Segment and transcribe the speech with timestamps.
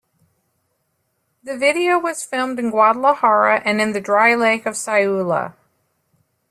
[1.43, 5.53] The video was filmed in Guadalajara and in the dry lake of Sayula.